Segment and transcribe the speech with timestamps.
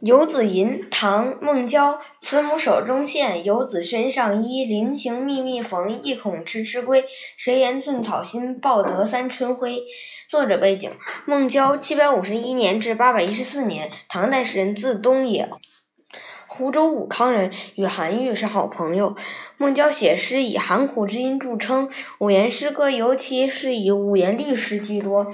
[0.00, 2.00] 游子吟，唐·孟郊。
[2.20, 4.64] 慈母手中线，游子身上衣。
[4.64, 7.04] 临行密密缝，意恐迟迟归。
[7.36, 9.82] 谁言寸草心，报得三春晖。
[10.30, 10.90] 作者背景：
[11.26, 15.50] 孟郊，七百五十一年至八百一十四年，唐代诗人，字东野，
[16.46, 19.14] 湖州武康人，与韩愈是好朋友。
[19.58, 25.32] 孟郊写诗以含苦之音著称，五言诗歌尤其是以五言律诗居多。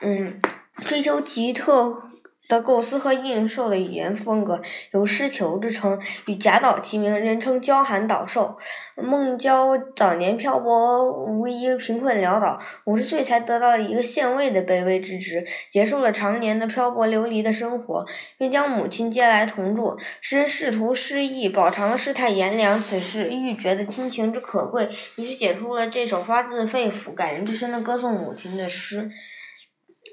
[0.00, 0.40] 嗯，
[0.86, 2.02] 追求奇特。
[2.48, 4.60] 的构思和应受的语言风格
[4.92, 8.56] 有“诗囚”之称，与贾岛齐名，人称“郊寒岛寿”。
[8.96, 18.04] 孟郊早年漂泊，无依贫困潦倒，五十岁才得到一个县尉的卑微之职，结束了常年的漂泊流离的生活，
[18.38, 19.96] 并将母亲接来同住。
[20.20, 29.10] 诗人试图诗意，饱尝了世态炎凉，此时愈觉得亲情之可贵，于是写出了这首发自肺腑、感人至深的歌颂母亲的诗。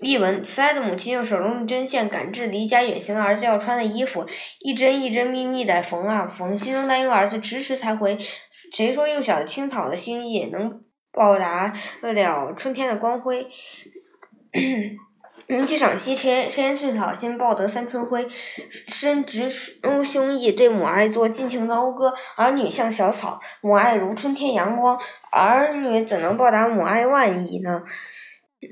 [0.01, 4.25] 译文：慈爱的母亲用手中的针线赶制离家远行的儿子要穿的衣服，
[4.59, 8.17] 一针一针密密的缝啊缝，心中担忧儿子迟迟才回。
[8.73, 13.47] 谁说幼小的青草的心意能报答得了春天的光辉？
[15.47, 18.27] 人既赏析，谁言寸草心，报得三春晖。
[18.69, 22.11] 诗人直胸臆，对母爱做尽情的讴歌。
[22.35, 24.99] 儿女像小草，母爱如春天阳光，
[25.31, 27.83] 儿女怎能报答母爱万亿呢？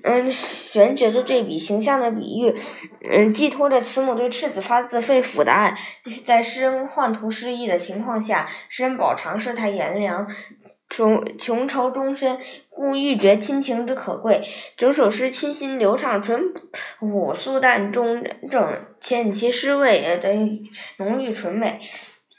[0.03, 2.53] 嗯，玄觉的对比，形象的比喻，
[3.11, 5.75] 嗯，寄托着慈母对赤子发自肺腑的爱。
[6.23, 10.27] 在诗人宦途失意的情况下，诗人饱尝世态炎凉，
[10.89, 12.37] 穷穷愁终身，
[12.69, 14.41] 故欲觉亲情之可贵。
[14.77, 16.53] 整首诗清新流畅、淳
[16.99, 20.33] 朴素淡、中正，且其诗味的
[20.97, 21.79] 浓郁纯美。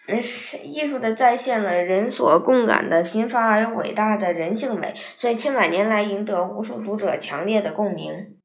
[0.07, 8.37] 嗯，是艺术的再现了人所共感的平凡而又伟大的人性美，所以千百年来赢得无数读者强烈的共鸣。